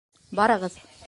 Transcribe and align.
Барығыҙ. 0.39 0.81